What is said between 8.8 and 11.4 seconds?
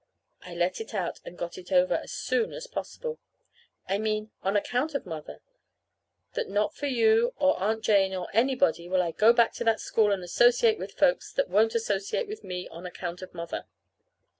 will I go back to that school and associate with folks